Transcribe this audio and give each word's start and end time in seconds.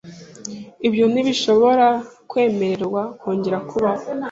Ibyo 0.87 1.05
ntibishobora 1.11 1.87
kwemererwa 2.29 3.01
kongera 3.19 3.57
kubaho. 3.69 4.03